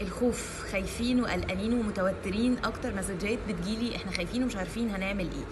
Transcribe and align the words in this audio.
الخوف 0.00 0.64
خايفين 0.72 1.20
وقلقانين 1.20 1.72
ومتوترين 1.74 2.56
أكتر 2.64 2.94
مسجات 2.96 3.38
بتجيلي 3.48 3.96
إحنا 3.96 4.12
خايفين 4.12 4.42
ومش 4.42 4.56
عارفين 4.56 4.90
هنعمل 4.90 5.24
إيه. 5.24 5.44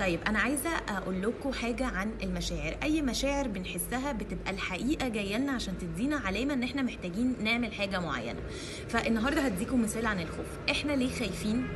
طيب 0.00 0.20
أنا 0.26 0.38
عايزة 0.38 0.70
أقول 0.88 1.22
لكم 1.22 1.52
حاجة 1.52 1.86
عن 1.86 2.10
المشاعر. 2.22 2.76
أي 2.82 3.02
مشاعر 3.02 3.48
بنحسها 3.48 4.12
بتبقى 4.12 4.50
الحقيقة 4.50 5.08
جاية 5.08 5.36
لنا 5.36 5.52
عشان 5.52 5.74
تدينا 5.78 6.16
علامة 6.16 6.54
إن 6.54 6.62
إحنا 6.62 6.82
محتاجين 6.82 7.36
نعمل 7.42 7.72
حاجة 7.72 8.00
معينة. 8.00 8.40
فالنهاردة 8.88 9.40
هديكم 9.40 9.82
مثال 9.82 10.06
عن 10.06 10.20
الخوف. 10.20 10.46
إحنا 10.70 10.92
ليه 10.92 11.10
خايفين؟ 11.10 11.66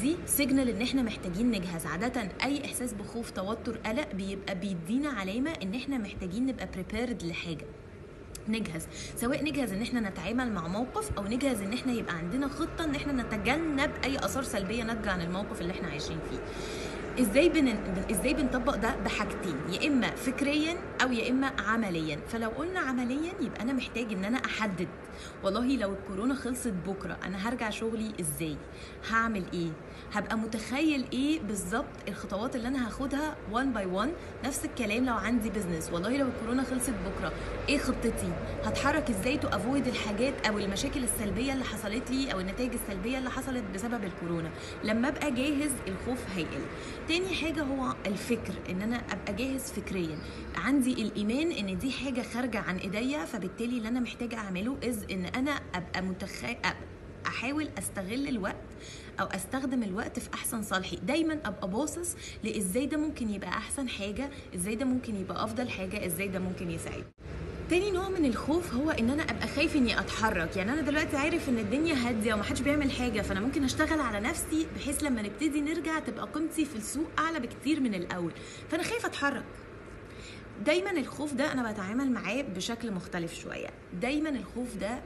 دي 0.00 0.16
signal 0.26 0.68
إن 0.68 0.82
إحنا 0.82 1.02
محتاجين 1.02 1.50
نجهز. 1.50 1.86
عادة 1.86 2.28
أي 2.44 2.64
إحساس 2.64 2.92
بخوف 2.92 3.30
توتر 3.30 3.76
قلق 3.86 4.12
بيبقى 4.14 4.54
بيدينا 4.54 5.08
علامة 5.08 5.50
إن 5.62 5.74
إحنا 5.74 5.98
محتاجين 5.98 6.46
نبقى 6.46 6.68
prepared 6.74 7.22
لحاجة. 7.22 7.66
نجهز. 8.48 8.86
سواء 9.16 9.44
نجهز 9.44 9.72
إن 9.72 9.82
إحنا 9.82 10.00
نتعامل 10.00 10.52
مع 10.52 10.68
موقف 10.68 11.18
أو 11.18 11.24
نجهز 11.24 11.60
إن 11.62 11.72
إحنا 11.72 11.92
يبقى 11.92 12.14
عندنا 12.14 12.48
خطة 12.48 12.84
إن 12.84 12.94
إحنا 12.94 13.22
نتجنب 13.22 13.90
أي 14.04 14.18
آثار 14.18 14.42
سلبية 14.42 14.82
ناتجة 14.82 15.10
عن 15.10 15.20
الموقف 15.20 15.60
اللي 15.60 15.72
إحنا 15.72 15.88
عايشين 15.88 16.18
فيه. 16.30 16.38
إزاي 17.18 17.48
بن... 17.48 17.68
إزاي 18.10 18.34
بنطبق 18.34 18.74
ده 18.76 18.96
بحاجتين؟ 19.04 19.56
يا 19.72 19.88
إما 19.88 20.10
فكريا 20.10 20.76
أو 21.02 21.12
يا 21.12 21.30
إما 21.30 21.52
عمليا. 21.66 22.18
فلو 22.28 22.48
قلنا 22.50 22.80
عمليا 22.80 23.32
يبقى 23.40 23.62
أنا 23.62 23.72
محتاج 23.72 24.12
إن 24.12 24.24
أنا 24.24 24.38
أحدد. 24.38 24.88
والله 25.44 25.76
لو 25.76 25.92
الكورونا 25.92 26.34
خلصت 26.34 26.74
بكرة 26.86 27.16
أنا 27.24 27.48
هرجع 27.48 27.70
شغلي 27.70 28.12
إزاي؟ 28.20 28.56
هعمل 29.10 29.44
إيه؟ 29.52 29.70
هبقى 30.12 30.38
متخيل 30.38 31.04
إيه 31.12 31.40
بالظبط 31.40 31.86
الخطوات 32.08 32.56
اللي 32.56 32.68
أنا 32.68 32.86
هاخدها 32.86 33.36
1 33.52 33.72
باي 33.72 33.86
1 33.86 34.10
نفس 34.44 34.64
الكلام 34.64 35.04
لو 35.04 35.14
عندي 35.14 35.50
business 35.50 35.90
والله 35.92 36.16
لو 36.16 36.26
الكورونا 36.26 36.62
خلصت 36.62 36.90
بكرة 37.06 37.32
إيه 37.68 37.78
خطتي؟ 37.78 38.32
هتحرك 38.64 39.10
إزاي 39.10 39.38
to 39.38 39.48
avoid 39.48 39.86
الحاجات 39.86 40.46
أو 40.46 40.58
المشاكل 40.58 41.04
السلبية 41.04 41.52
اللي 41.52 41.64
حصلت 41.64 42.10
لي 42.10 42.32
أو 42.32 42.40
النتائج 42.40 42.70
السلبية 42.72 43.18
اللي 43.18 43.30
حصلت 43.30 43.64
بسبب 43.74 44.04
الكورونا؟ 44.04 44.50
لما 44.84 45.08
أبقى 45.08 45.30
جاهز 45.30 45.70
الخوف 45.88 46.18
هيقل. 46.36 46.60
تاني 47.10 47.34
حاجة 47.34 47.62
هو 47.62 47.94
الفكر 48.06 48.54
إن 48.70 48.82
أنا 48.82 48.96
أبقى 48.96 49.32
جاهز 49.34 49.62
فكريا. 49.72 50.18
عندي 50.56 50.92
الإيمان 50.92 51.52
إن 51.52 51.78
دي 51.78 51.90
حاجة 51.92 52.22
خارجة 52.22 52.58
عن 52.58 52.76
إيديا 52.76 53.24
فبالتالي 53.24 53.76
اللي 53.78 53.88
أنا 53.88 54.00
محتاجة 54.00 54.36
أعمله 54.36 54.76
is 54.84 55.04
إن 55.10 55.24
أنا 55.24 55.50
أبقى 55.74 56.02
متخيل 56.02 56.56
أحاول 57.26 57.68
أستغل 57.78 58.28
الوقت 58.28 58.56
أو 59.20 59.26
أستخدم 59.26 59.82
الوقت 59.82 60.18
في 60.18 60.34
أحسن 60.34 60.62
صالحي. 60.62 60.96
دايما 60.96 61.38
أبقى 61.44 61.70
باصص 61.70 62.16
لإزاي 62.44 62.86
ده 62.86 62.96
ممكن 62.96 63.30
يبقى 63.30 63.48
أحسن 63.48 63.88
حاجة 63.88 64.30
إزاي 64.54 64.74
ده 64.74 64.84
ممكن 64.84 65.16
يبقى 65.16 65.44
أفضل 65.44 65.68
حاجة 65.70 66.06
إزاي 66.06 66.28
ده 66.28 66.38
ممكن 66.38 66.70
يساعد. 66.70 67.04
تاني 67.70 67.90
نوع 67.90 68.08
من 68.08 68.24
الخوف 68.24 68.74
هو 68.74 68.90
إن 68.90 69.10
أنا 69.10 69.22
أبقى 69.22 69.48
خايف 69.48 69.76
إني 69.76 70.00
أتحرك. 70.00 70.56
يعني 70.56 70.72
أنا 70.72 70.80
دلوقتي 70.80 71.16
عارف 71.16 71.48
إن 71.48 71.58
الدنيا 71.58 71.94
هادية 71.94 72.34
ومحدش 72.34 72.60
بيعمل 72.60 72.90
حاجة 72.92 73.20
فأنا 73.22 73.40
ممكن 73.40 73.64
أشتغل 73.64 74.00
على 74.00 74.20
نفسي 74.20 74.66
بحيث 74.76 75.02
لما 75.02 75.22
نبتدي 75.22 75.60
نرجع 75.60 75.98
تبقى 75.98 76.28
قيمتي 76.34 76.64
في 76.64 76.76
السوق 76.76 77.06
أعلى 77.18 77.40
بكتير 77.40 77.80
من 77.80 77.94
الأول. 77.94 78.32
فأنا 78.70 78.82
خايفه 78.82 79.08
أتحرك. 79.08 79.44
دايما 80.66 80.90
الخوف 80.90 81.34
ده 81.34 81.52
أنا 81.52 81.72
بتعامل 81.72 82.12
معاه 82.12 82.42
بشكل 82.42 82.92
مختلف 82.92 83.34
شوية. 83.34 83.68
دايما 84.00 84.28
الخوف 84.28 84.76
ده 84.76 85.00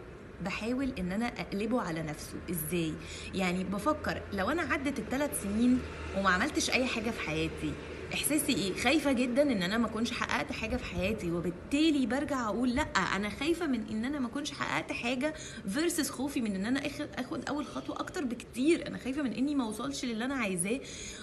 بحاول 0.44 0.92
إن 0.98 1.12
أنا 1.12 1.26
أقلبه 1.26 1.80
على 1.82 2.02
نفسه. 2.02 2.34
إزاي؟ 2.50 2.94
يعني 3.34 3.64
بفكر 3.64 4.22
لو 4.32 4.50
أنا 4.50 4.62
عدت 4.62 4.98
الثلاث 4.98 5.42
سنين 5.42 5.78
وما 6.18 6.30
عملتش 6.30 6.70
أي 6.70 6.86
حاجة 6.86 7.10
في 7.10 7.20
حياتي 7.20 7.72
إحساسي 8.14 8.52
إيه؟ 8.52 8.74
خايفة 8.82 9.12
جدا 9.12 9.42
إن 9.42 9.62
أنا 9.62 9.78
ما 9.78 9.86
أكونش 9.86 10.12
حققت 10.12 10.52
حاجة 10.52 10.76
في 10.76 10.84
حياتي 10.84 11.30
وبالتالي 11.32 12.06
برجع 12.06 12.48
أقول 12.48 12.74
لأ 12.74 12.82
أنا 13.16 13.28
خايفة 13.28 13.66
من 13.66 13.88
إن 13.90 14.04
أنا 14.04 14.18
ما 14.18 14.26
أكونش 14.26 14.50
حققت 14.52 14.92
حاجة 14.92 15.34
فيرسس 15.68 16.10
خوفي 16.10 16.40
من 16.40 16.54
إن 16.54 16.66
أنا 16.66 16.80
آخد 17.18 17.48
أول 17.48 17.66
خطوة 17.66 18.00
أكتر 18.00 18.24
بكتير. 18.24 18.86
أنا 18.86 18.98
خايفة 18.98 19.22
من 19.22 19.32
إني 19.32 19.54
ما 19.54 19.64
أوصلش 19.64 20.04
للي 20.04 20.24
أنا 20.24 20.34
عايزاه 20.34 20.80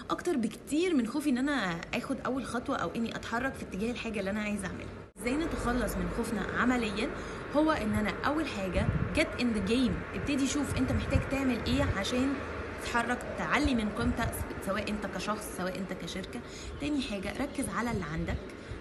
أكتر 0.10 0.38
بكتير 0.38 0.96
من 0.96 1.08
خوفي 1.08 1.30
إن 1.30 1.38
أنا 1.38 1.82
آخد 1.94 2.18
أول 2.26 2.46
خطوة 2.46 2.76
أو 2.76 2.90
إني 2.96 3.16
أتحرك 3.16 3.54
في 3.54 3.64
اتجاه 3.64 3.92
الحاجة 3.92 4.20
اللي 4.20 4.32
أنا 4.32 4.42
عايزة 4.42 4.68
أعملها. 4.68 4.88
إزاي 5.22 5.34
نتخلص 5.36 5.96
من 5.96 6.10
خوفنا 6.18 6.42
عمليا؟ 6.60 7.10
هو 7.56 7.72
إن 7.72 7.94
أنا 7.94 8.10
أول 8.26 8.48
حاجة 8.48 8.88
جت 9.16 9.28
ان 9.42 9.52
ذا 9.54 9.66
جيم 9.66 9.94
ابتدي 10.16 10.48
شوف 10.48 10.78
أنت 10.78 10.92
محتاج 10.92 11.20
تعمل 11.32 11.58
إيه 11.68 11.84
عشان 11.98 12.34
تتحرك 12.82 13.20
تعلي 13.38 13.76
من 13.76 13.90
قيمتك 13.90 14.32
سواء 14.66 14.90
انت 14.90 15.06
كشخص 15.06 15.58
سواء 15.58 15.78
انت 15.80 15.94
كشركة. 15.94 16.40
تاني 16.82 17.02
حاجة 17.02 17.34
ركز 17.42 17.70
على 17.70 17.92
اللي 17.92 18.06
عندك 18.14 18.38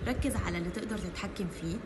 ركز 0.09 0.37
على 0.37 0.59
اللي 0.59 0.71
تقدر 0.71 0.99
تتحكم 0.99 1.49
فيه. 1.61 1.77